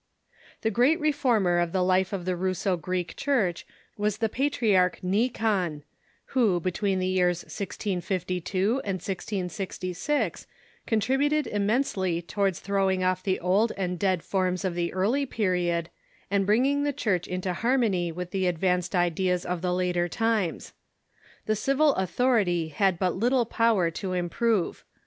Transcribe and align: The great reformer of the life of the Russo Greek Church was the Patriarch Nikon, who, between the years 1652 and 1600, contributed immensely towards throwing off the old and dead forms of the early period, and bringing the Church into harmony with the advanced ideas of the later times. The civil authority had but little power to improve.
The 0.61 0.71
great 0.71 0.99
reformer 0.99 1.59
of 1.59 1.73
the 1.73 1.83
life 1.83 2.11
of 2.11 2.25
the 2.25 2.35
Russo 2.35 2.75
Greek 2.75 3.15
Church 3.15 3.67
was 3.97 4.17
the 4.17 4.29
Patriarch 4.29 4.97
Nikon, 5.03 5.83
who, 6.33 6.59
between 6.59 6.97
the 6.97 7.05
years 7.05 7.43
1652 7.43 8.81
and 8.83 8.95
1600, 8.99 10.45
contributed 10.87 11.45
immensely 11.45 12.19
towards 12.19 12.59
throwing 12.59 13.03
off 13.03 13.21
the 13.21 13.39
old 13.39 13.73
and 13.77 13.99
dead 13.99 14.23
forms 14.23 14.65
of 14.65 14.73
the 14.73 14.91
early 14.91 15.27
period, 15.27 15.91
and 16.31 16.47
bringing 16.47 16.81
the 16.81 16.93
Church 16.93 17.27
into 17.27 17.53
harmony 17.53 18.11
with 18.11 18.31
the 18.31 18.47
advanced 18.47 18.95
ideas 18.95 19.45
of 19.45 19.61
the 19.61 19.71
later 19.71 20.09
times. 20.09 20.73
The 21.45 21.55
civil 21.55 21.93
authority 21.93 22.69
had 22.69 22.97
but 22.97 23.15
little 23.17 23.45
power 23.45 23.91
to 23.91 24.13
improve. 24.13 24.83